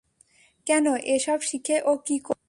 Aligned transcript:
কেন, 0.67 0.85
এসব 1.07 1.39
শিখে 1.41 1.77
ও 1.85 1.91
কী 2.05 2.17
করবে? 2.19 2.39